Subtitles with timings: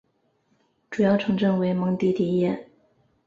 [0.89, 2.67] 主要城镇为蒙迪迪耶。